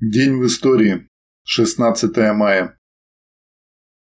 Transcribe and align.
День 0.00 0.36
в 0.36 0.46
истории. 0.46 1.08
16 1.42 2.16
мая. 2.32 2.78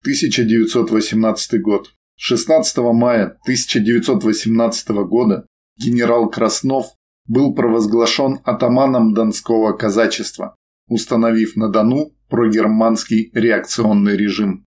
1918 0.01 1.61
год. 1.61 1.93
16 2.17 2.77
мая 2.91 3.37
1918 3.43 4.89
года 5.07 5.47
генерал 5.77 6.29
Краснов 6.29 6.87
был 7.25 7.55
провозглашен 7.55 8.41
атаманом 8.43 9.13
Донского 9.13 9.71
казачества, 9.77 10.57
установив 10.89 11.55
на 11.55 11.69
Дону 11.69 12.11
прогерманский 12.27 13.31
реакционный 13.33 14.17
режим. 14.17 14.65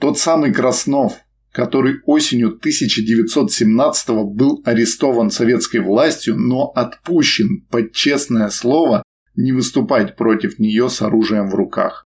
Тот 0.00 0.18
самый 0.18 0.52
Краснов, 0.52 1.14
который 1.52 2.00
осенью 2.06 2.48
1917 2.48 4.08
был 4.34 4.62
арестован 4.64 5.30
советской 5.30 5.78
властью, 5.78 6.34
но 6.36 6.72
отпущен 6.74 7.64
под 7.70 7.92
честное 7.92 8.48
слово 8.48 9.04
не 9.36 9.52
выступать 9.52 10.16
против 10.16 10.58
нее 10.58 10.88
с 10.88 11.02
оружием 11.02 11.48
в 11.48 11.54
руках. 11.54 12.06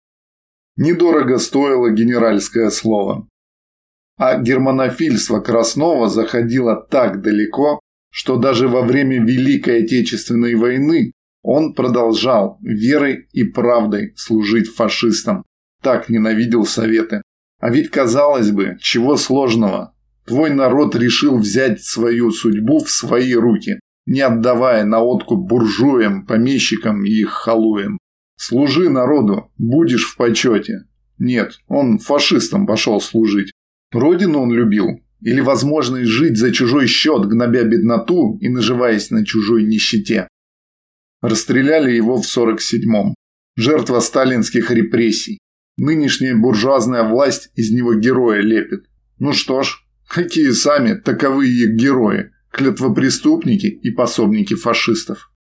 Недорого 0.76 1.38
стоило 1.38 1.90
генеральское 1.92 2.70
слово. 2.70 3.28
А 4.18 4.40
германофильство 4.40 5.40
Краснова 5.40 6.10
заходило 6.10 6.76
так 6.76 7.22
далеко, 7.22 7.80
что 8.12 8.38
даже 8.38 8.68
во 8.68 8.82
время 8.82 9.24
Великой 9.24 9.84
Отечественной 9.84 10.56
войны 10.56 11.12
он 11.42 11.74
продолжал 11.74 12.58
верой 12.62 13.28
и 13.32 13.44
правдой 13.44 14.14
служить 14.16 14.70
фашистам. 14.70 15.44
Так 15.82 16.10
ненавидел 16.10 16.66
Советы. 16.66 17.22
А 17.60 17.70
ведь 17.70 17.90
казалось 17.90 18.52
бы, 18.52 18.78
чего 18.80 19.18
сложного. 19.18 19.94
Твой 20.26 20.52
народ 20.52 20.96
решил 20.96 21.38
взять 21.38 21.84
свою 21.84 22.32
судьбу 22.32 22.80
в 22.80 22.90
свои 22.90 23.34
руки 23.34 23.80
не 24.06 24.22
отдавая 24.22 24.86
на 24.86 25.02
откуп 25.02 25.48
буржуям, 25.48 26.26
помещикам 26.26 27.06
и 27.06 27.10
их 27.10 27.30
халуям. 27.30 27.98
Служи 28.36 28.90
народу, 28.90 29.52
будешь 29.58 30.06
в 30.06 30.18
почете. 30.18 30.86
Нет, 31.18 31.60
он 31.68 32.00
фашистам 32.00 32.66
пошел 32.66 33.00
служить. 33.00 33.52
Родину 33.92 34.42
он 34.42 34.52
любил. 34.52 35.02
Или 35.22 35.40
возможность 35.40 36.10
жить 36.10 36.38
за 36.38 36.52
чужой 36.52 36.88
счет, 36.88 37.26
гнобя 37.28 37.64
бедноту 37.64 38.38
и 38.42 38.50
наживаясь 38.50 39.10
на 39.10 39.26
чужой 39.26 39.64
нищете. 39.64 40.28
Расстреляли 41.22 41.92
его 41.92 42.22
в 42.22 42.26
47-м. 42.26 43.16
Жертва 43.56 44.02
сталинских 44.02 44.70
репрессий. 44.72 45.38
Нынешняя 45.78 46.36
буржуазная 46.36 47.04
власть 47.04 47.52
из 47.56 47.72
него 47.72 47.94
героя 47.94 48.42
лепит. 48.42 48.86
Ну 49.20 49.32
что 49.32 49.64
ж, 49.64 49.86
какие 50.10 50.50
сами 50.50 50.96
таковы 50.96 51.48
их 51.48 51.76
герои 51.76 52.33
клятвопреступники 52.54 53.66
и 53.66 53.92
пособники 53.92 54.54
фашистов. 54.54 55.32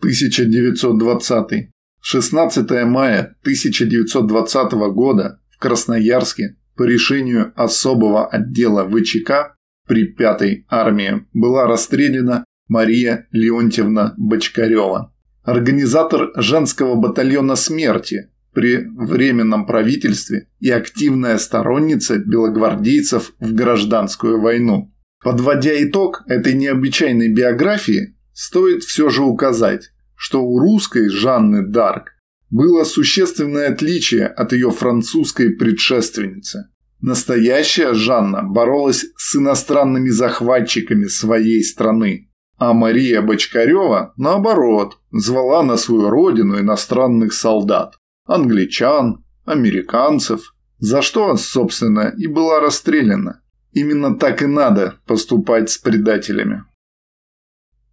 1920. 0.00 1.70
16 2.00 2.70
мая 2.84 3.36
1920 3.42 4.72
года 4.92 5.40
в 5.50 5.58
Красноярске 5.58 6.56
по 6.76 6.82
решению 6.82 7.52
особого 7.54 8.26
отдела 8.26 8.88
ВЧК 8.88 9.54
при 9.86 10.12
5-й 10.16 10.64
армии 10.68 11.26
была 11.32 11.66
расстреляна 11.66 12.44
Мария 12.68 13.28
Леонтьевна 13.30 14.14
Бочкарева, 14.16 15.14
организатор 15.42 16.30
женского 16.36 16.94
батальона 16.94 17.54
смерти 17.54 18.30
при 18.54 18.78
Временном 18.96 19.66
правительстве 19.66 20.48
и 20.58 20.70
активная 20.70 21.38
сторонница 21.38 22.18
белогвардейцев 22.18 23.34
в 23.38 23.54
гражданскую 23.54 24.40
войну. 24.40 24.92
Подводя 25.22 25.82
итог 25.82 26.22
этой 26.26 26.54
необычайной 26.54 27.28
биографии, 27.32 28.16
стоит 28.32 28.82
все 28.82 29.08
же 29.08 29.22
указать, 29.22 29.90
что 30.16 30.42
у 30.42 30.58
русской 30.58 31.08
Жанны 31.08 31.66
Дарк 31.66 32.12
было 32.50 32.84
существенное 32.84 33.70
отличие 33.70 34.26
от 34.26 34.52
ее 34.52 34.70
французской 34.70 35.50
предшественницы. 35.50 36.68
Настоящая 37.00 37.94
Жанна 37.94 38.42
боролась 38.42 39.06
с 39.16 39.36
иностранными 39.36 40.10
захватчиками 40.10 41.06
своей 41.06 41.64
страны, 41.64 42.30
а 42.58 42.74
Мария 42.74 43.22
Бочкарева, 43.22 44.12
наоборот, 44.16 44.98
звала 45.10 45.62
на 45.62 45.76
свою 45.76 46.10
родину 46.10 46.60
иностранных 46.60 47.32
солдат– 47.32 47.94
англичан, 48.26 49.24
американцев, 49.44 50.54
за 50.78 51.02
что, 51.02 51.36
собственно, 51.36 52.12
и 52.16 52.26
была 52.28 52.60
расстреляна. 52.60 53.41
Именно 53.72 54.16
так 54.18 54.42
и 54.42 54.46
надо 54.46 55.00
поступать 55.06 55.70
с 55.70 55.78
предателями. 55.78 56.64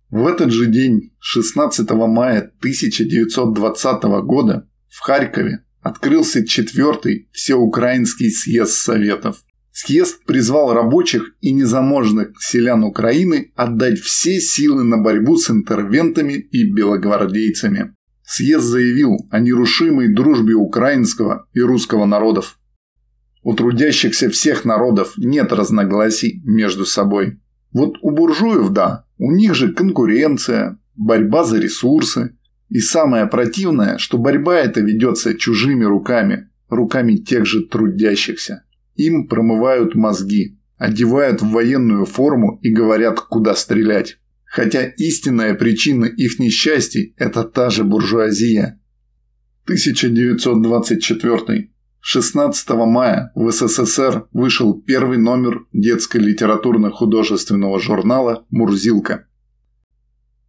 В 0.10 0.26
этот 0.26 0.52
же 0.52 0.66
день, 0.66 1.14
16 1.20 1.90
мая 1.92 2.52
1920 2.60 4.04
года, 4.24 4.68
в 4.90 5.00
Харькове 5.02 5.64
открылся 5.82 6.46
четвертый 6.46 7.30
Всеукраинский 7.32 8.32
съезд 8.32 8.74
Советов. 8.74 9.44
Съезд 9.72 10.26
призвал 10.26 10.74
рабочих 10.74 11.36
и 11.40 11.54
незаможных 11.54 12.32
селян 12.42 12.84
Украины 12.84 13.54
отдать 13.56 14.00
все 14.00 14.40
силы 14.42 14.84
на 14.84 14.98
борьбу 14.98 15.38
с 15.38 15.50
интервентами 15.50 16.34
и 16.34 16.70
белогвардейцами. 16.70 17.96
Съезд 18.24 18.66
заявил 18.66 19.28
о 19.32 19.40
нерушимой 19.40 20.14
дружбе 20.14 20.56
украинского 20.56 21.48
и 21.54 21.62
русского 21.62 22.06
народов. 22.06 22.59
У 23.42 23.54
трудящихся 23.54 24.30
всех 24.30 24.66
народов 24.66 25.14
нет 25.18 25.54
разногласий 25.54 26.42
между 26.44 26.86
собой. 26.86 27.40
Вот 27.72 27.98
у 28.02 28.12
буржуев– 28.12 28.70
да, 28.72 29.06
у 29.18 29.32
них 29.32 29.56
же 29.56 29.74
конкуренция, 29.74 30.80
борьба 30.96 31.44
за 31.44 31.60
ресурсы. 31.60 32.36
И 32.70 32.80
самое 32.80 33.28
противное, 33.28 33.98
что 33.98 34.18
борьба 34.18 34.58
эта 34.58 34.82
ведется 34.82 35.36
чужими 35.36 35.86
руками, 35.86 36.50
руками 36.70 37.16
тех 37.16 37.46
же 37.46 37.66
трудящихся. 37.66 38.64
Им 38.96 39.28
промывают 39.28 39.96
мозги, 39.96 40.60
одевают 40.78 41.42
в 41.42 41.50
военную 41.50 42.06
форму 42.06 42.60
и 42.62 42.72
говорят, 42.72 43.20
куда 43.22 43.56
стрелять. 43.56 44.18
Хотя 44.46 44.84
истинная 44.84 45.54
причина 45.54 46.06
их 46.06 46.40
несчастий– 46.40 47.14
это 47.18 47.44
та 47.44 47.70
же 47.70 47.84
буржуазия. 47.84 48.80
1924 49.66 51.70
16 52.02 52.70
мая 52.70 53.32
в 53.36 53.52
СССР 53.52 54.28
вышел 54.32 54.82
первый 54.82 55.18
номер 55.18 55.66
детско-литературно-художественного 55.74 57.78
журнала 57.80 58.46
«Мурзилка». 58.50 59.28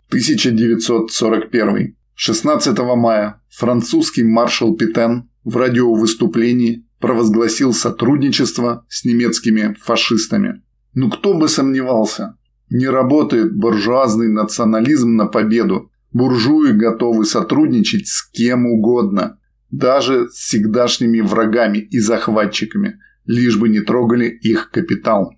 1941. 0.08 1.96
16 2.14 2.78
мая 2.96 3.42
французский 3.48 4.22
маршал 4.22 4.76
Петен 4.76 5.28
в 5.42 5.56
радиовыступлении 5.56 6.86
провозгласил 7.00 7.72
сотрудничество 7.72 8.86
с 8.88 9.04
немецкими 9.04 9.76
фашистами. 9.80 10.62
Ну 10.94 11.10
кто 11.10 11.34
бы 11.34 11.48
сомневался, 11.48 12.36
не 12.70 12.86
работает 12.86 13.56
буржуазный 13.56 14.28
национализм 14.28 15.16
на 15.16 15.26
победу. 15.26 15.90
Буржуи 16.12 16.70
готовы 16.72 17.24
сотрудничать 17.24 18.06
с 18.06 18.22
кем 18.30 18.66
угодно– 18.66 19.38
даже 19.70 20.28
с 20.28 20.34
всегдашними 20.34 21.20
врагами 21.20 21.78
и 21.78 21.98
захватчиками, 21.98 22.98
лишь 23.24 23.58
бы 23.58 23.68
не 23.68 23.80
трогали 23.80 24.26
их 24.26 24.70
капитал. 24.70 25.34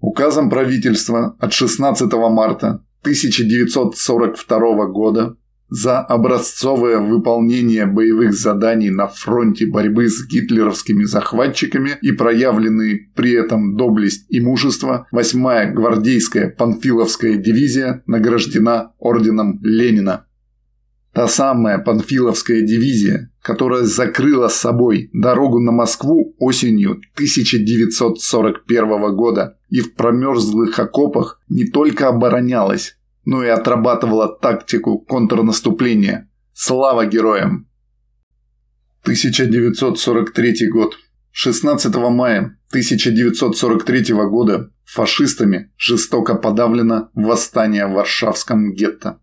Указом 0.00 0.50
правительства 0.50 1.36
от 1.38 1.52
16 1.52 2.12
марта 2.12 2.84
1942 3.02 4.86
года 4.86 5.36
за 5.68 5.98
образцовое 5.98 6.98
выполнение 6.98 7.86
боевых 7.86 8.32
заданий 8.34 8.90
на 8.90 9.08
фронте 9.08 9.66
борьбы 9.66 10.08
с 10.08 10.24
гитлеровскими 10.26 11.04
захватчиками 11.04 11.92
и 12.02 12.12
проявленные 12.12 13.10
при 13.16 13.32
этом 13.32 13.76
доблесть 13.76 14.26
и 14.28 14.40
мужество 14.40 15.08
8-я 15.12 15.72
гвардейская 15.72 16.50
панфиловская 16.50 17.36
дивизия 17.36 18.02
награждена 18.06 18.92
орденом 18.98 19.58
Ленина. 19.62 20.25
Та 21.16 21.28
самая 21.28 21.78
Панфиловская 21.78 22.60
дивизия, 22.60 23.32
которая 23.40 23.84
закрыла 23.84 24.48
с 24.48 24.56
собой 24.56 25.08
дорогу 25.14 25.60
на 25.60 25.72
Москву 25.72 26.36
осенью 26.38 27.00
1941 27.14 29.16
года 29.16 29.56
и 29.70 29.80
в 29.80 29.94
промерзлых 29.94 30.78
окопах 30.78 31.40
не 31.48 31.64
только 31.64 32.08
оборонялась, 32.08 32.98
но 33.24 33.42
и 33.42 33.48
отрабатывала 33.48 34.28
тактику 34.28 34.98
контрнаступления. 34.98 36.30
Слава 36.52 37.06
героям! 37.06 37.66
1943 39.04 40.68
год. 40.68 40.98
16 41.30 41.96
мая 41.96 42.58
1943 42.68 44.14
года 44.28 44.70
фашистами 44.84 45.72
жестоко 45.78 46.34
подавлено 46.34 47.08
восстание 47.14 47.86
в 47.86 47.92
Варшавском 47.92 48.74
гетто. 48.74 49.18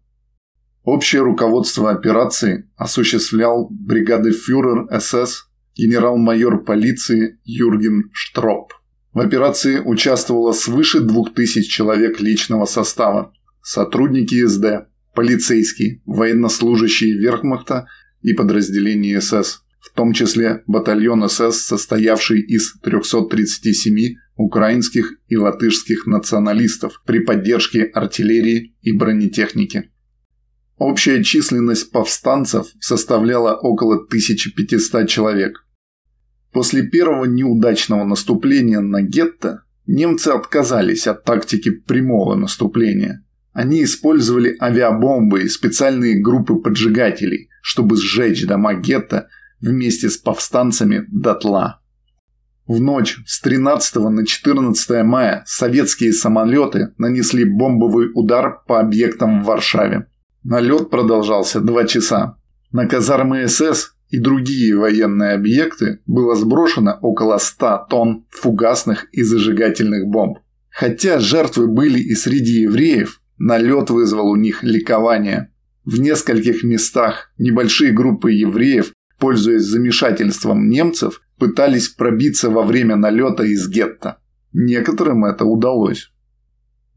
Общее 0.84 1.22
руководство 1.22 1.92
операции 1.92 2.70
осуществлял 2.76 3.70
бригадефюрер 3.72 4.88
СС 5.00 5.46
генерал-майор 5.78 6.66
полиции 6.66 7.40
Юрген 7.46 8.10
Штроп. 8.12 8.74
В 9.14 9.20
операции 9.20 9.80
участвовало 9.80 10.52
свыше 10.52 11.00
2000 11.00 11.62
человек 11.70 12.20
личного 12.20 12.66
состава, 12.66 13.32
сотрудники 13.62 14.46
СД, 14.46 14.90
полицейские, 15.16 16.02
военнослужащие 16.06 17.18
верхмахта 17.18 17.88
и 18.22 18.34
подразделения 18.34 19.22
СС, 19.22 19.62
в 19.80 19.94
том 19.96 20.12
числе 20.12 20.64
батальон 20.68 21.30
СС, 21.30 21.62
состоявший 21.62 22.42
из 22.42 22.74
337 22.82 24.16
украинских 24.36 25.14
и 25.28 25.38
латышских 25.38 26.08
националистов 26.08 27.02
при 27.06 27.20
поддержке 27.20 27.84
артиллерии 27.84 28.76
и 28.82 28.92
бронетехники. 28.92 29.93
Общая 30.78 31.24
численность 31.24 31.92
повстанцев 31.92 32.68
составляла 32.80 33.56
около 33.56 33.96
1500 33.96 35.08
человек. 35.08 35.66
После 36.52 36.84
первого 36.84 37.26
неудачного 37.26 38.04
наступления 38.04 38.80
на 38.80 39.02
гетто 39.02 39.64
немцы 39.86 40.30
отказались 40.30 41.08
от 41.08 41.24
тактики 41.24 41.72
прямого 41.72 42.36
наступления. 42.36 43.24
Они 43.54 43.84
использовали 43.84 44.56
авиабомбы 44.60 45.44
и 45.44 45.48
специальные 45.48 46.22
группы 46.22 46.56
поджигателей, 46.56 47.50
чтобы 47.62 47.98
сжечь 47.98 48.46
дома 48.46 48.74
гетто 48.74 49.28
вместе 49.62 50.10
с 50.10 50.18
повстанцами 50.18 51.06
дотла. 51.12 51.82
В 52.66 52.80
ночь 52.80 53.20
с 53.26 53.42
13 53.42 53.96
на 53.96 54.26
14 54.26 55.04
мая 55.04 55.44
советские 55.46 56.14
самолеты 56.14 56.94
нанесли 56.98 57.44
бомбовый 57.44 58.10
удар 58.14 58.64
по 58.68 58.80
объектам 58.80 59.42
в 59.42 59.46
Варшаве. 59.46 60.08
Налет 60.44 60.90
продолжался 60.90 61.62
два 61.62 61.86
часа. 61.86 62.38
На 62.72 62.88
казармы 62.88 63.48
СС 63.48 63.96
и 64.10 64.20
другие 64.20 64.76
военные 64.78 65.34
объекты 65.34 66.00
было 66.06 66.36
сброшено 66.36 66.98
около 67.02 67.38
100 67.38 67.88
тонн 67.90 68.26
фугасных 68.30 69.08
и 69.12 69.24
зажигательных 69.24 70.08
бомб. 70.08 70.40
Хотя 70.70 71.20
жертвы 71.20 71.68
были 71.68 72.00
и 72.00 72.14
среди 72.14 72.62
евреев, 72.62 73.22
налет 73.38 73.90
вызвал 73.90 74.30
у 74.30 74.36
них 74.36 74.64
ликование. 74.64 75.52
В 75.86 76.00
нескольких 76.00 76.64
местах 76.64 77.32
небольшие 77.38 77.92
группы 77.92 78.32
евреев, 78.32 78.94
пользуясь 79.20 79.64
замешательством 79.64 80.70
немцев, 80.70 81.22
пытались 81.38 81.90
пробиться 81.90 82.50
во 82.50 82.64
время 82.64 82.96
налета 82.96 83.44
из 83.44 83.68
гетто. 83.68 84.18
Некоторым 84.52 85.26
это 85.26 85.46
удалось. 85.46 86.13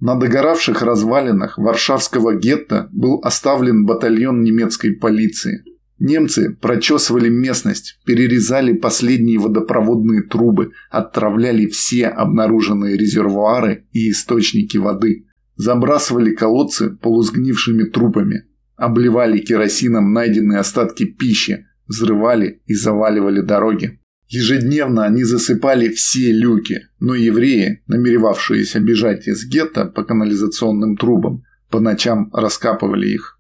На 0.01 0.15
догоравших 0.15 0.83
развалинах 0.83 1.57
Варшавского 1.57 2.35
гетто 2.37 2.89
был 2.93 3.21
оставлен 3.23 3.87
батальон 3.87 4.43
немецкой 4.43 4.93
полиции. 4.93 5.65
Немцы 5.99 6.55
прочесывали 6.61 7.31
местность, 7.31 7.99
перерезали 8.05 8.75
последние 8.75 9.39
водопроводные 9.39 10.23
трубы, 10.23 10.73
отравляли 10.91 11.67
все 11.67 12.09
обнаруженные 12.09 12.99
резервуары 12.99 13.87
и 13.93 14.11
источники 14.11 14.77
воды, 14.77 15.27
забрасывали 15.57 16.35
колодцы 16.35 16.91
полусгнившими 16.91 17.85
трупами, 17.85 18.45
обливали 18.77 19.39
керосином 19.39 20.13
найденные 20.13 20.59
остатки 20.59 21.07
пищи, 21.07 21.67
взрывали 21.89 22.61
и 22.67 22.75
заваливали 22.75 23.41
дороги. 23.41 23.99
Ежедневно 24.29 25.05
они 25.05 25.23
засыпали 25.23 25.89
все 25.89 26.33
люки, 26.33 26.89
но 26.99 27.15
евреи, 27.15 27.83
намеревавшиеся 27.87 28.81
бежать 28.81 29.29
из 29.29 29.47
гетто 29.47 29.85
по 29.85 30.03
канализационным 30.03 30.97
трубам, 30.97 31.45
по 31.71 31.79
ночам 31.79 32.31
раскапывали 32.33 33.09
их. 33.09 33.39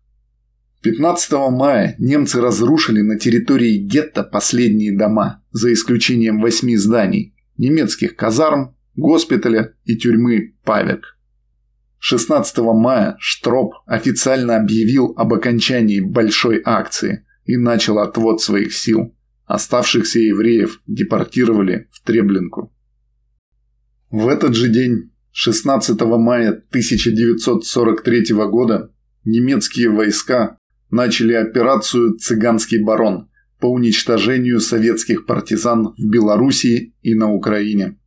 15 0.82 1.32
мая 1.50 1.96
немцы 1.98 2.40
разрушили 2.40 3.00
на 3.00 3.18
территории 3.18 3.78
гетто 3.78 4.22
последние 4.22 4.96
дома, 4.96 5.42
за 5.50 5.72
исключением 5.72 6.40
восьми 6.40 6.76
зданий, 6.76 7.34
немецких 7.56 8.14
казарм, 8.14 8.76
госпиталя 8.94 9.74
и 9.84 9.96
тюрьмы 9.96 10.54
Павек. 10.64 11.18
16 11.98 12.58
мая 12.58 13.16
Штроп 13.18 13.74
официально 13.86 14.56
объявил 14.56 15.14
об 15.16 15.34
окончании 15.34 15.98
большой 15.98 16.62
акции 16.64 17.26
и 17.44 17.56
начал 17.56 17.98
отвод 17.98 18.40
своих 18.40 18.72
сил– 18.72 19.12
Оставшихся 19.46 20.18
евреев 20.18 20.82
депортировали 20.88 21.88
в 21.92 22.04
Треблинку. 22.04 22.72
В 24.10 24.26
этот 24.26 24.56
же 24.56 24.68
день, 24.68 25.12
16 25.30 26.00
мая 26.00 26.48
1943 26.50 28.34
года, 28.50 28.92
немецкие 29.24 29.90
войска 29.90 30.58
начали 30.90 31.34
операцию 31.34 32.16
«Цыганский 32.16 32.82
барон» 32.82 33.30
по 33.60 33.66
уничтожению 33.66 34.60
советских 34.60 35.26
партизан 35.26 35.94
в 35.96 36.04
Белоруссии 36.04 36.94
и 37.02 37.14
на 37.14 37.32
Украине. 37.32 37.98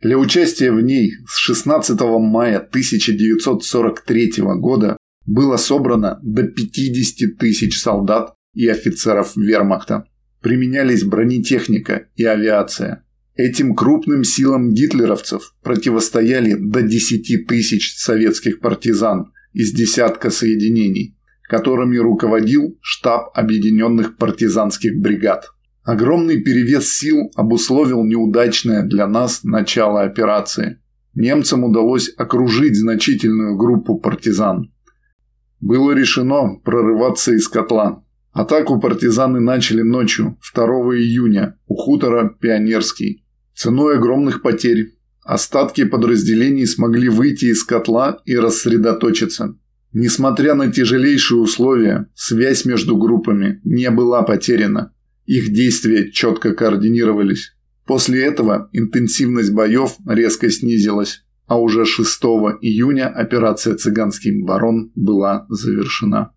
Для 0.00 0.16
участия 0.16 0.70
в 0.70 0.80
ней 0.80 1.12
с 1.26 1.38
16 1.38 2.00
мая 2.00 2.58
1943 2.58 4.32
года 4.58 4.96
было 5.26 5.56
собрано 5.56 6.20
до 6.22 6.44
50 6.44 7.36
тысяч 7.38 7.80
солдат 7.80 8.34
и 8.54 8.68
офицеров 8.68 9.36
вермахта 9.36 10.06
применялись 10.42 11.04
бронетехника 11.04 12.08
и 12.16 12.24
авиация. 12.24 13.04
Этим 13.34 13.74
крупным 13.74 14.24
силам 14.24 14.74
гитлеровцев 14.74 15.54
противостояли 15.62 16.54
до 16.54 16.82
10 16.82 17.46
тысяч 17.46 17.96
советских 17.96 18.60
партизан 18.60 19.32
из 19.54 19.72
десятка 19.72 20.30
соединений, 20.30 21.16
которыми 21.48 21.96
руководил 21.96 22.78
штаб 22.80 23.30
объединенных 23.34 24.16
партизанских 24.16 25.00
бригад. 25.00 25.46
Огромный 25.82 26.40
перевес 26.42 26.92
сил 26.92 27.30
обусловил 27.34 28.04
неудачное 28.04 28.82
для 28.82 29.06
нас 29.06 29.42
начало 29.42 30.02
операции. 30.02 30.80
Немцам 31.14 31.64
удалось 31.64 32.12
окружить 32.16 32.76
значительную 32.76 33.56
группу 33.56 33.98
партизан. 33.98 34.72
Было 35.60 35.92
решено 35.92 36.56
прорываться 36.64 37.32
из 37.32 37.48
котла. 37.48 38.04
Атаку 38.32 38.80
партизаны 38.80 39.40
начали 39.40 39.82
ночью 39.82 40.38
2 40.54 40.64
июня 40.96 41.58
у 41.66 41.74
хутора 41.74 42.34
Пионерский. 42.40 43.24
Ценой 43.54 43.96
огромных 43.96 44.40
потерь 44.40 44.94
остатки 45.22 45.84
подразделений 45.84 46.66
смогли 46.66 47.10
выйти 47.10 47.46
из 47.46 47.62
котла 47.62 48.22
и 48.24 48.34
рассредоточиться. 48.36 49.54
Несмотря 49.92 50.54
на 50.54 50.72
тяжелейшие 50.72 51.38
условия, 51.38 52.06
связь 52.14 52.64
между 52.64 52.96
группами 52.96 53.60
не 53.64 53.90
была 53.90 54.22
потеряна. 54.22 54.94
Их 55.26 55.52
действия 55.52 56.10
четко 56.10 56.54
координировались. 56.54 57.54
После 57.86 58.24
этого 58.24 58.70
интенсивность 58.72 59.52
боев 59.52 59.96
резко 60.06 60.50
снизилась, 60.50 61.22
а 61.46 61.60
уже 61.60 61.84
6 61.84 62.22
июня 62.62 63.08
операция 63.08 63.74
«Цыганский 63.74 64.42
барон» 64.42 64.90
была 64.94 65.44
завершена. 65.50 66.32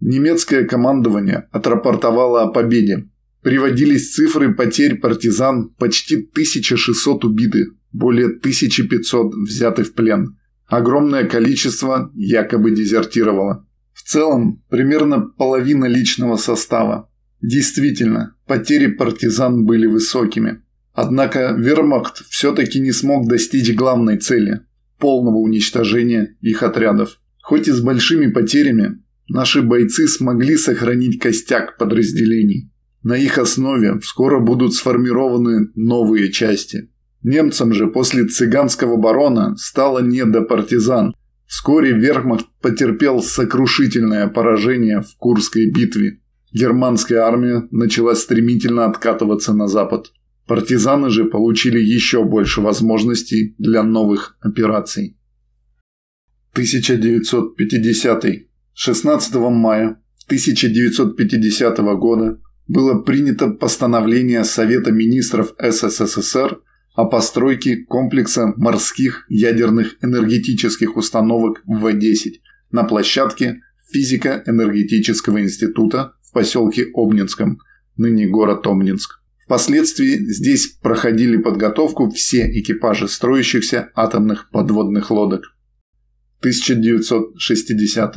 Немецкое 0.00 0.66
командование 0.66 1.48
отрапортовало 1.52 2.42
о 2.42 2.48
победе. 2.48 3.08
Приводились 3.42 4.14
цифры 4.14 4.54
потерь 4.54 4.96
партизан 4.98 5.70
почти 5.78 6.16
1600 6.16 7.24
убиты, 7.24 7.66
более 7.92 8.26
1500 8.26 9.34
взяты 9.34 9.82
в 9.84 9.94
плен. 9.94 10.38
Огромное 10.66 11.24
количество 11.24 12.10
якобы 12.14 12.70
дезертировало. 12.70 13.66
В 13.92 14.02
целом, 14.02 14.62
примерно 14.70 15.20
половина 15.20 15.86
личного 15.86 16.36
состава. 16.36 17.10
Действительно, 17.42 18.36
потери 18.46 18.86
партизан 18.86 19.64
были 19.66 19.86
высокими. 19.86 20.62
Однако 20.92 21.54
вермахт 21.58 22.24
все-таки 22.28 22.80
не 22.80 22.92
смог 22.92 23.28
достичь 23.28 23.74
главной 23.74 24.18
цели– 24.18 24.60
полного 24.98 25.36
уничтожения 25.36 26.36
их 26.40 26.62
отрядов. 26.62 27.20
Хоть 27.42 27.68
и 27.68 27.72
с 27.72 27.80
большими 27.80 28.30
потерями, 28.30 29.02
Наши 29.32 29.62
бойцы 29.62 30.08
смогли 30.08 30.56
сохранить 30.56 31.20
костяк 31.20 31.78
подразделений. 31.78 32.68
На 33.04 33.16
их 33.16 33.38
основе 33.38 34.00
скоро 34.02 34.40
будут 34.40 34.74
сформированы 34.74 35.70
новые 35.76 36.32
части. 36.32 36.90
Немцам 37.22 37.72
же 37.72 37.86
после 37.86 38.26
цыганского 38.26 38.96
барона 38.96 39.54
стало 39.56 40.00
не 40.00 40.24
до 40.24 40.42
партизан. 40.42 41.14
Вскоре 41.46 41.92
Верхмахт 41.92 42.46
потерпел 42.60 43.22
сокрушительное 43.22 44.26
поражение 44.26 45.00
в 45.00 45.16
Курской 45.16 45.70
битве. 45.70 46.18
Германская 46.52 47.20
армия 47.20 47.68
начала 47.70 48.16
стремительно 48.16 48.86
откатываться 48.86 49.52
на 49.52 49.68
запад. 49.68 50.10
Партизаны 50.48 51.08
же 51.08 51.24
получили 51.24 51.78
еще 51.78 52.24
больше 52.24 52.60
возможностей 52.62 53.54
для 53.58 53.84
новых 53.84 54.36
операций. 54.40 55.16
1950 56.52 58.49
16 58.74 59.34
мая 59.34 60.00
1950 60.26 61.78
года 61.98 62.40
было 62.68 63.00
принято 63.02 63.48
постановление 63.48 64.44
Совета 64.44 64.92
министров 64.92 65.54
СССР 65.58 66.60
о 66.94 67.04
постройке 67.04 67.78
комплекса 67.78 68.52
морских 68.56 69.26
ядерных 69.28 69.96
энергетических 70.02 70.96
установок 70.96 71.62
В-10 71.66 72.34
на 72.70 72.84
площадке 72.84 73.60
физико-энергетического 73.92 75.40
института 75.40 76.12
в 76.22 76.32
поселке 76.32 76.86
Обнинском, 76.94 77.58
ныне 77.96 78.28
город 78.28 78.66
Обнинск. 78.66 79.20
Впоследствии 79.44 80.16
здесь 80.30 80.68
проходили 80.80 81.38
подготовку 81.38 82.08
все 82.10 82.48
экипажи 82.56 83.08
строящихся 83.08 83.90
атомных 83.96 84.48
подводных 84.50 85.10
лодок. 85.10 85.56
1960 86.38 88.16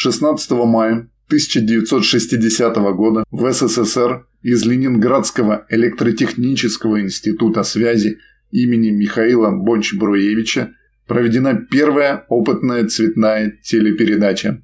16 0.00 0.52
мая 0.52 1.10
1960 1.26 2.76
года 2.94 3.24
в 3.32 3.52
СССР 3.52 4.28
из 4.42 4.64
Ленинградского 4.64 5.66
электротехнического 5.70 7.00
института 7.00 7.64
связи 7.64 8.18
имени 8.52 8.90
Михаила 8.90 9.50
Бонч-Бруевича 9.50 10.70
проведена 11.08 11.66
первая 11.68 12.24
опытная 12.28 12.86
цветная 12.86 13.58
телепередача. 13.64 14.62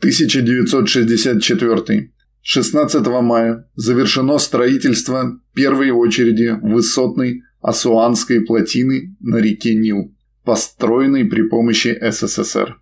1964. 0.00 2.10
16 2.42 3.06
мая 3.22 3.66
завершено 3.76 4.36
строительство 4.36 5.40
первой 5.54 5.90
очереди 5.90 6.54
высотной 6.60 7.44
Асуанской 7.62 8.42
плотины 8.42 9.16
на 9.20 9.38
реке 9.38 9.74
Нил, 9.74 10.14
построенной 10.44 11.24
при 11.24 11.48
помощи 11.48 11.96
СССР. 11.98 12.76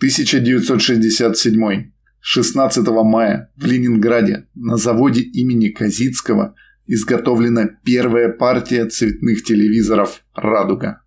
1967. 0.00 1.92
16 2.20 2.88
мая 2.88 3.52
в 3.56 3.66
Ленинграде 3.66 4.46
на 4.54 4.78
заводе 4.78 5.20
имени 5.20 5.68
Казицкого 5.68 6.54
изготовлена 6.86 7.68
первая 7.84 8.30
партия 8.30 8.86
цветных 8.86 9.44
телевизоров 9.44 10.24
«Радуга». 10.34 11.02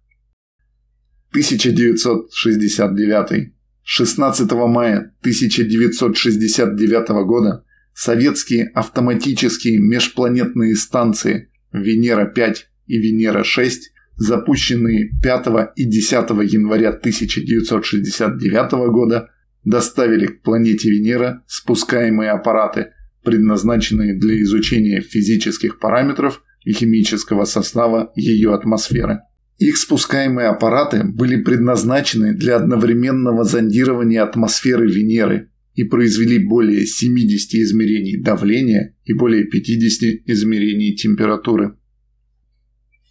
1969. 1.32 3.52
16 3.82 4.52
мая 4.52 5.16
1969 5.22 7.10
года 7.26 7.66
советские 7.96 8.68
автоматические 8.76 9.80
межпланетные 9.80 10.76
станции 10.76 11.52
Венера-5 11.72 12.58
и 12.86 13.00
Венера-6 13.00 13.72
запущенные 14.15 15.12
5 15.22 15.48
и 15.75 15.86
10 15.86 16.13
января 16.51 16.89
1969 16.89 18.72
года, 18.91 19.29
доставили 19.63 20.27
к 20.27 20.41
планете 20.41 20.89
Венера 20.89 21.43
спускаемые 21.48 22.32
аппараты, 22.32 22.88
предназначенные 23.24 24.13
для 24.17 24.41
изучения 24.41 25.01
физических 25.01 25.79
параметров 25.79 26.43
и 26.63 26.74
химического 26.74 27.46
состава 27.46 28.12
ее 28.15 28.53
атмосферы. 28.53 29.22
Их 29.60 29.77
спускаемые 29.77 30.48
аппараты 30.48 31.03
были 31.03 31.41
предназначены 31.41 32.34
для 32.34 32.58
одновременного 32.58 33.43
зондирования 33.43 34.24
атмосферы 34.24 34.91
Венеры 34.91 35.50
и 35.75 35.84
произвели 35.84 36.39
более 36.39 36.86
70 36.86 37.55
измерений 37.55 38.22
давления 38.22 38.96
и 39.05 39.13
более 39.13 39.46
50 39.46 40.22
измерений 40.25 40.96
температуры. 40.96 41.77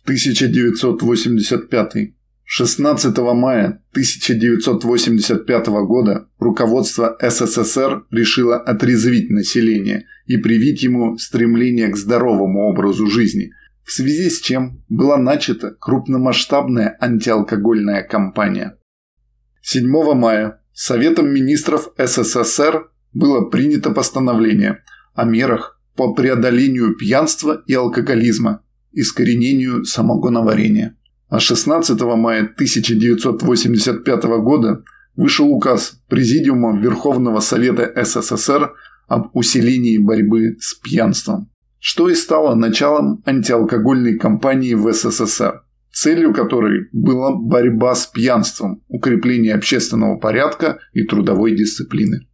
1985. 0.04 2.14
16 2.44 3.18
мая 3.18 3.82
1985 3.92 5.66
года 5.86 6.28
руководство 6.38 7.16
СССР 7.20 8.04
решило 8.10 8.56
отрезвить 8.56 9.30
население 9.30 10.06
и 10.26 10.36
привить 10.36 10.82
ему 10.82 11.16
стремление 11.18 11.88
к 11.88 11.96
здоровому 11.96 12.68
образу 12.68 13.06
жизни, 13.06 13.52
в 13.84 13.92
связи 13.92 14.28
с 14.28 14.40
чем 14.40 14.82
была 14.88 15.16
начата 15.16 15.70
крупномасштабная 15.70 16.96
антиалкогольная 17.00 18.02
кампания. 18.02 18.76
7 19.62 19.88
мая 20.14 20.58
Советом 20.74 21.28
министров 21.28 21.88
СССР 21.98 22.90
было 23.12 23.50
принято 23.50 23.90
постановление 23.90 24.82
о 25.14 25.24
мерах 25.24 25.78
по 25.96 26.14
преодолению 26.14 26.96
пьянства 26.96 27.62
и 27.66 27.74
алкоголизма 27.74 28.61
искоренению 28.92 29.84
самогоноварения. 29.84 30.96
А 31.28 31.40
16 31.40 32.00
мая 32.00 32.42
1985 32.42 34.24
года 34.42 34.84
вышел 35.16 35.48
указ 35.48 36.00
Президиума 36.08 36.78
Верховного 36.78 37.40
Совета 37.40 37.90
СССР 38.04 38.72
об 39.08 39.30
усилении 39.34 39.98
борьбы 39.98 40.56
с 40.60 40.74
пьянством, 40.74 41.50
что 41.78 42.08
и 42.08 42.14
стало 42.14 42.54
началом 42.54 43.22
антиалкогольной 43.26 44.18
кампании 44.18 44.74
в 44.74 44.92
СССР, 44.92 45.62
целью 45.92 46.32
которой 46.32 46.88
была 46.92 47.34
борьба 47.34 47.94
с 47.94 48.06
пьянством, 48.06 48.82
укрепление 48.88 49.54
общественного 49.54 50.18
порядка 50.18 50.78
и 50.92 51.04
трудовой 51.04 51.54
дисциплины. 51.56 52.26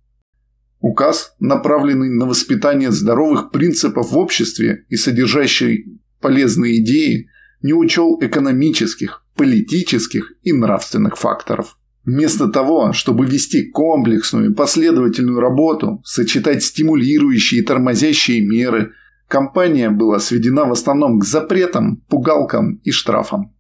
Указ, 0.80 1.34
направленный 1.40 2.10
на 2.10 2.26
воспитание 2.26 2.92
здоровых 2.92 3.50
принципов 3.50 4.12
в 4.12 4.18
обществе 4.18 4.84
и 4.88 4.96
содержащий 4.96 6.00
полезные 6.20 6.78
идеи 6.78 7.28
не 7.62 7.72
учел 7.72 8.18
экономических, 8.20 9.24
политических 9.36 10.32
и 10.42 10.52
нравственных 10.52 11.16
факторов. 11.16 11.78
Вместо 12.04 12.48
того, 12.48 12.92
чтобы 12.92 13.26
вести 13.26 13.70
комплексную 13.70 14.50
и 14.50 14.54
последовательную 14.54 15.40
работу, 15.40 16.00
сочетать 16.04 16.62
стимулирующие 16.62 17.60
и 17.60 17.64
тормозящие 17.64 18.40
меры, 18.40 18.92
компания 19.28 19.90
была 19.90 20.18
сведена 20.18 20.64
в 20.64 20.72
основном 20.72 21.18
к 21.20 21.24
запретам, 21.24 22.02
пугалкам 22.08 22.80
и 22.84 22.90
штрафам. 22.90 23.54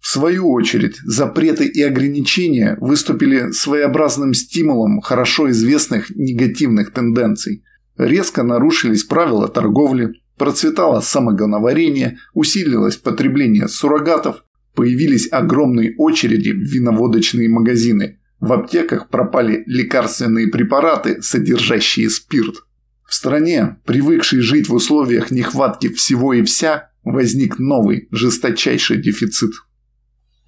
В 0.00 0.08
свою 0.08 0.50
очередь, 0.50 0.96
запреты 1.04 1.66
и 1.66 1.82
ограничения 1.82 2.76
выступили 2.80 3.52
своеобразным 3.52 4.32
стимулом 4.32 5.00
хорошо 5.00 5.50
известных 5.50 6.10
негативных 6.10 6.92
тенденций. 6.92 7.62
Резко 7.98 8.42
нарушились 8.42 9.04
правила 9.04 9.46
торговли, 9.46 10.14
Процветало 10.40 11.02
самогоноварение, 11.02 12.16
усилилось 12.32 12.96
потребление 12.96 13.68
суррогатов, 13.68 14.42
появились 14.74 15.30
огромные 15.30 15.94
очереди 15.98 16.48
в 16.48 16.62
виноводочные 16.62 17.50
магазины. 17.50 18.20
В 18.40 18.54
аптеках 18.54 19.10
пропали 19.10 19.62
лекарственные 19.66 20.48
препараты, 20.48 21.20
содержащие 21.20 22.08
спирт. 22.08 22.64
В 23.06 23.12
стране, 23.12 23.76
привыкшей 23.84 24.40
жить 24.40 24.70
в 24.70 24.72
условиях 24.72 25.30
нехватки 25.30 25.90
всего 25.90 26.32
и 26.32 26.42
вся, 26.42 26.88
возник 27.04 27.58
новый, 27.58 28.08
жесточайший 28.10 28.96
дефицит. 28.96 29.52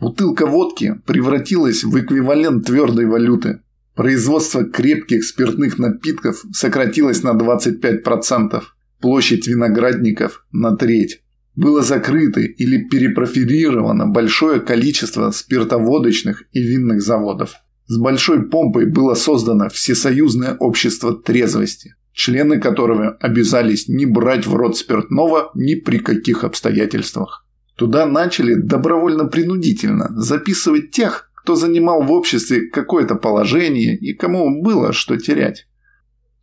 Бутылка 0.00 0.46
водки 0.46 1.02
превратилась 1.04 1.84
в 1.84 2.00
эквивалент 2.00 2.64
твердой 2.64 3.04
валюты. 3.04 3.61
Производство 3.94 4.64
крепких 4.64 5.22
спиртных 5.22 5.78
напитков 5.78 6.46
сократилось 6.50 7.22
на 7.22 7.32
25% 7.32 8.62
площадь 9.02 9.47
виноградников 9.47 10.47
на 10.52 10.76
треть. 10.76 11.21
Было 11.54 11.82
закрыто 11.82 12.40
или 12.40 12.88
перепрофилировано 12.88 14.06
большое 14.06 14.61
количество 14.61 15.30
спиртоводочных 15.32 16.44
и 16.52 16.62
винных 16.62 17.02
заводов. 17.02 17.56
С 17.87 17.99
большой 17.99 18.49
помпой 18.49 18.87
было 18.87 19.14
создано 19.14 19.68
Всесоюзное 19.68 20.56
общество 20.59 21.14
трезвости, 21.14 21.94
члены 22.14 22.59
которого 22.59 23.18
обязались 23.21 23.87
не 23.88 24.06
брать 24.06 24.47
в 24.47 24.54
рот 24.54 24.78
спиртного 24.78 25.50
ни 25.54 25.75
при 25.75 25.99
каких 25.99 26.44
обстоятельствах. 26.44 27.44
Туда 27.76 28.06
начали 28.06 28.54
добровольно-принудительно 28.54 30.09
записывать 30.16 30.90
тех, 30.92 31.30
кто 31.35 31.54
занимал 31.54 32.02
в 32.02 32.12
обществе 32.12 32.68
какое-то 32.68 33.16
положение 33.16 33.97
и 33.97 34.14
кому 34.14 34.62
было 34.62 34.92
что 34.92 35.18
терять 35.18 35.66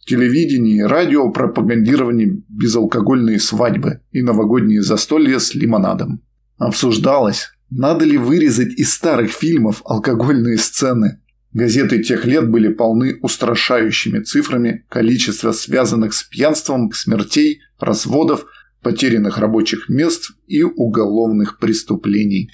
телевидении 0.10 0.82
радио 0.82 1.32
пропагандировали 1.32 2.44
безалкогольные 2.50 3.40
свадьбы 3.40 4.02
и 4.12 4.24
новогодние 4.24 4.82
застолья 4.82 5.38
с 5.38 5.54
лимонадом. 5.54 6.24
Обсуждалось, 6.58 7.52
надо 7.70 8.06
ли 8.06 8.18
вырезать 8.18 8.74
из 8.74 8.92
старых 8.92 9.32
фильмов 9.32 9.84
алкогольные 9.86 10.58
сцены. 10.58 11.22
Газеты 11.54 12.02
тех 12.02 12.26
лет 12.26 12.50
были 12.50 12.70
полны 12.70 13.20
устрашающими 13.22 14.20
цифрами 14.22 14.86
количества 14.90 15.52
связанных 15.52 16.14
с 16.14 16.24
пьянством 16.24 16.92
смертей, 16.92 17.60
разводов, 17.80 18.46
потерянных 18.82 19.38
рабочих 19.38 19.90
мест 19.90 20.32
и 20.48 20.64
уголовных 20.64 21.60
преступлений. 21.60 22.50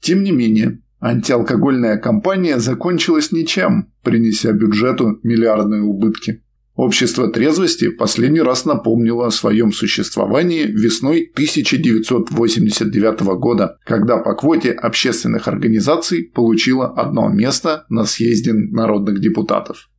Тем 0.00 0.22
не 0.22 0.32
менее, 0.32 0.82
антиалкогольная 1.00 1.96
кампания 1.96 2.58
закончилась 2.58 3.32
ничем, 3.32 3.90
принеся 4.02 4.52
бюджету 4.52 5.18
миллиардные 5.22 5.82
убытки. 5.82 6.42
Общество 6.78 7.28
трезвости 7.28 7.90
последний 7.90 8.40
раз 8.40 8.64
напомнило 8.64 9.26
о 9.26 9.32
своем 9.32 9.72
существовании 9.72 10.62
весной 10.62 11.28
1989 11.32 13.20
года, 13.36 13.78
когда 13.84 14.18
по 14.18 14.34
квоте 14.36 14.70
общественных 14.70 15.48
организаций 15.48 16.30
получило 16.32 16.86
одно 16.86 17.30
место 17.30 17.84
на 17.88 18.04
съезде 18.04 18.52
народных 18.52 19.20
депутатов. 19.20 19.90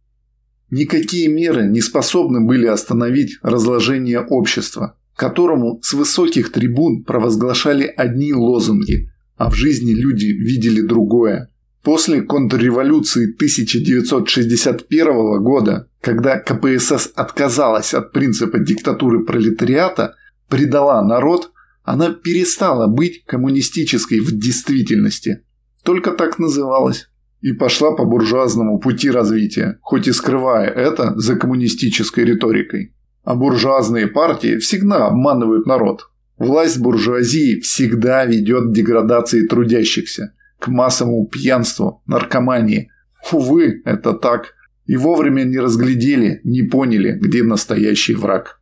Никакие 0.72 1.28
меры 1.28 1.68
не 1.68 1.82
способны 1.82 2.40
были 2.48 2.68
остановить 2.68 3.40
разложение 3.42 4.22
общества, 4.22 4.98
которому 5.18 5.82
с 5.82 5.92
высоких 5.92 6.50
трибун 6.54 7.04
провозглашали 7.04 7.94
одни 7.94 8.32
лозунги, 8.32 9.12
а 9.36 9.50
в 9.50 9.54
жизни 9.54 9.92
люди 9.92 10.28
видели 10.28 10.80
другое. 10.80 11.50
После 11.84 12.22
контрреволюции 12.22 13.34
1961 13.34 15.44
года 15.44 15.90
когда 16.02 16.40
КПСС 16.40 17.12
отказалась 17.16 17.94
от 17.94 18.14
принципа 18.14 18.60
диктатуры 18.60 19.26
пролетариата, 19.26 20.16
предала 20.48 21.04
народ, 21.04 21.52
она 21.84 22.12
перестала 22.12 22.88
быть 22.88 23.26
коммунистической 23.26 24.20
в 24.20 24.32
действительности. 24.32 25.44
Только 25.84 26.12
так 26.12 26.40
называлась. 26.40 27.08
и 27.42 27.54
пошла 27.54 27.96
по 27.96 28.04
буржуазному 28.04 28.80
пути 28.80 29.10
развития, 29.10 29.80
хоть 29.82 30.10
и 30.10 30.12
скрывая 30.12 30.70
это 30.70 31.18
за 31.18 31.38
коммунистической 31.38 32.26
риторикой. 32.26 32.94
А 33.24 33.34
буржуазные 33.34 34.08
партии 34.08 34.58
всегда 34.58 35.08
обманывают 35.08 35.66
народ. 35.66 36.10
Власть 36.38 36.82
буржуазии 36.82 37.62
всегда 37.62 38.26
ведет 38.26 38.66
к 38.66 38.74
деградации 38.74 39.48
трудящихся, 39.48 40.34
к 40.60 40.68
массовому 40.68 41.28
пьянству, 41.28 42.04
наркомании. 42.06 42.92
Увы, 43.32 43.82
это 43.86 44.14
так. 44.14 44.54
И 44.86 44.98
вовремя 44.98 45.44
не 45.44 45.60
разглядели, 45.60 46.42
не 46.44 46.64
поняли, 46.64 47.18
где 47.20 47.44
настоящий 47.44 48.16
враг. 48.16 48.62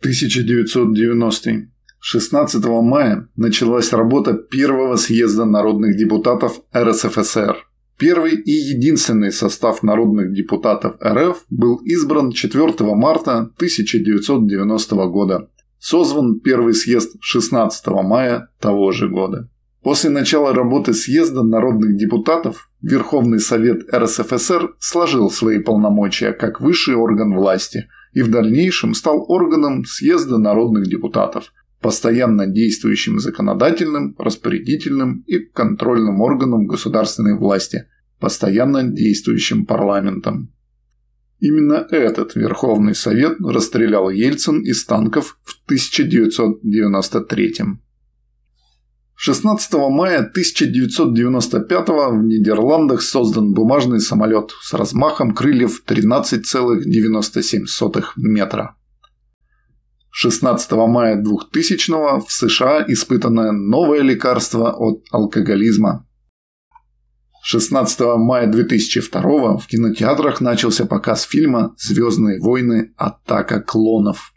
1990. 0.00 1.68
16 1.98 2.64
мая 2.64 3.28
началась 3.36 3.92
работа 3.92 4.34
первого 4.34 4.96
съезда 4.96 5.44
народных 5.44 5.96
депутатов 5.96 6.60
РСФСР. 6.74 7.56
Первый 7.98 8.34
и 8.36 8.50
единственный 8.50 9.32
состав 9.32 9.82
народных 9.82 10.32
депутатов 10.32 10.96
РФ 11.02 11.44
был 11.48 11.76
избран 11.76 12.30
4 12.30 12.74
марта 12.94 13.38
1990 13.56 14.96
года. 15.06 15.48
Созван 15.78 16.40
первый 16.40 16.74
съезд 16.74 17.16
16 17.20 17.86
мая 18.04 18.48
того 18.60 18.92
же 18.92 19.08
года. 19.08 19.48
После 19.86 20.10
начала 20.10 20.52
работы 20.52 20.92
съезда 20.94 21.44
народных 21.44 21.96
депутатов 21.96 22.70
Верховный 22.82 23.38
Совет 23.38 23.88
РСФСР 23.94 24.74
сложил 24.80 25.30
свои 25.30 25.60
полномочия 25.60 26.32
как 26.32 26.60
высший 26.60 26.96
орган 26.96 27.36
власти 27.36 27.86
и 28.12 28.22
в 28.22 28.28
дальнейшем 28.28 28.94
стал 28.94 29.24
органом 29.28 29.84
съезда 29.84 30.38
народных 30.38 30.88
депутатов, 30.88 31.52
постоянно 31.80 32.48
действующим 32.48 33.20
законодательным, 33.20 34.16
распорядительным 34.18 35.22
и 35.28 35.38
контрольным 35.38 36.20
органом 36.20 36.66
государственной 36.66 37.38
власти, 37.38 37.86
постоянно 38.18 38.82
действующим 38.82 39.66
парламентом. 39.66 40.52
Именно 41.38 41.86
этот 41.92 42.34
Верховный 42.34 42.96
Совет 42.96 43.36
расстрелял 43.38 44.10
Ельцин 44.10 44.62
из 44.62 44.84
танков 44.84 45.38
в 45.44 45.54
1993 45.64 47.62
-м. 47.62 47.85
16 49.18 49.72
мая 49.90 50.18
1995 50.18 51.88
в 51.88 52.22
Нидерландах 52.22 53.00
создан 53.00 53.54
бумажный 53.54 53.98
самолет 53.98 54.50
с 54.60 54.74
размахом 54.74 55.34
крыльев 55.34 55.82
13,97 55.86 58.02
метра. 58.16 58.76
16 60.10 60.70
мая 60.72 61.16
2000 61.16 62.26
в 62.26 62.30
США 62.30 62.84
испытано 62.88 63.52
новое 63.52 64.02
лекарство 64.02 64.70
от 64.70 65.06
алкоголизма. 65.10 66.06
16 67.42 68.00
мая 68.18 68.46
2002 68.48 69.56
в 69.56 69.66
кинотеатрах 69.66 70.42
начался 70.42 70.84
показ 70.84 71.22
фильма 71.22 71.74
«Звездные 71.78 72.38
войны. 72.38 72.92
Атака 72.96 73.62
клонов». 73.62 74.34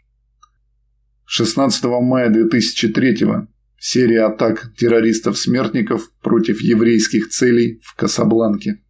16 1.26 1.84
мая 1.84 2.30
2003 2.30 3.50
Серия 3.82 4.26
атак 4.26 4.74
террористов-смертников 4.76 6.12
против 6.20 6.60
еврейских 6.60 7.30
целей 7.30 7.80
в 7.82 7.96
Касабланке. 7.96 8.82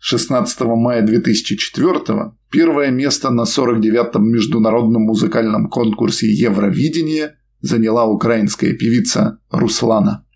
16 0.00 0.60
мая 0.62 1.02
2004 1.02 2.32
первое 2.50 2.90
место 2.90 3.30
на 3.30 3.42
49-м 3.42 4.28
международном 4.28 5.02
музыкальном 5.02 5.68
конкурсе 5.68 6.26
Евровидение 6.28 7.36
заняла 7.60 8.06
украинская 8.06 8.72
певица 8.72 9.38
Руслана. 9.48 10.26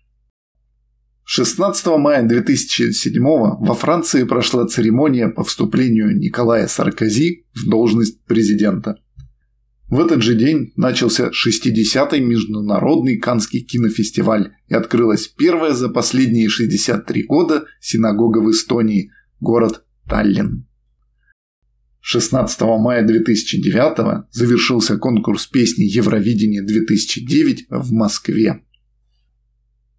16 1.25 1.85
мая 1.97 2.23
2007 2.23 3.21
во 3.21 3.73
Франции 3.73 4.23
прошла 4.23 4.67
церемония 4.67 5.27
по 5.27 5.43
вступлению 5.43 6.17
Николая 6.17 6.67
Саркози 6.67 7.45
в 7.53 7.69
должность 7.69 8.23
президента– 8.23 8.95
в 9.89 9.99
этот 9.99 10.21
же 10.21 10.35
день 10.35 10.73
начался 10.75 11.29
60-й 11.29 12.19
международный 12.19 13.17
Канский 13.17 13.61
кинофестиваль 13.61 14.53
и 14.67 14.73
открылась 14.73 15.27
первая 15.27 15.73
за 15.73 15.87
последние 15.87 16.49
63 16.49 17.23
года 17.23 17.65
синагога 17.79 18.39
в 18.39 18.51
Эстонии, 18.51 19.11
город 19.39 19.85
Таллин. 20.09 20.67
16 22.01 22.61
мая 22.61 23.05
2009 23.05 24.27
завершился 24.31 24.97
конкурс 24.97 25.47
песни 25.47 25.83
Евровидение 25.83 26.61
2009 26.63 27.67
в 27.69 27.91
Москве. 27.91 28.63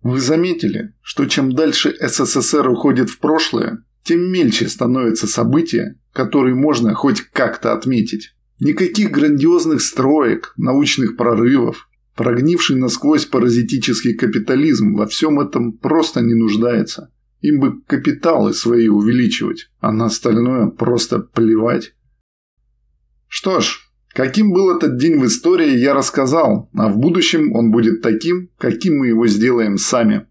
Вы 0.03 0.21
заметили, 0.21 0.95
что 1.03 1.27
чем 1.27 1.53
дальше 1.55 1.95
СССР 2.01 2.69
уходит 2.69 3.11
в 3.11 3.19
прошлое, 3.19 3.85
тем 4.05 4.21
мельче 4.21 4.69
становятся 4.69 5.27
события, 5.27 5.99
которые 6.13 6.55
можно 6.55 6.95
хоть 6.95 7.21
как-то 7.21 7.73
отметить. 7.73 8.35
Никаких 8.61 9.13
грандиозных 9.13 9.81
строек, 9.81 10.53
научных 10.57 11.17
прорывов. 11.17 11.89
Прогнивший 12.17 12.77
насквозь 12.77 13.25
паразитический 13.27 14.15
капитализм 14.15 14.95
во 14.95 15.07
всем 15.07 15.39
этом 15.39 15.73
просто 15.79 16.21
не 16.21 16.35
нуждается. 16.35 17.13
Им 17.41 17.61
бы 17.61 17.81
капиталы 17.83 18.53
свои 18.53 18.89
увеличивать, 18.89 19.71
а 19.79 19.93
на 19.93 20.07
остальное 20.07 20.67
просто 20.67 21.21
плевать. 21.21 21.95
Что 23.29 23.61
ж, 23.61 23.89
каким 24.13 24.53
был 24.53 24.77
этот 24.77 24.99
день 24.99 25.21
в 25.21 25.27
истории, 25.27 25.79
я 25.79 25.95
рассказал, 25.95 26.69
а 26.75 26.89
в 26.89 26.99
будущем 26.99 27.53
он 27.53 27.71
будет 27.71 28.03
таким, 28.03 28.51
каким 28.59 28.99
мы 28.99 29.09
его 29.09 29.29
сделаем 29.29 29.79
сами. 29.79 30.27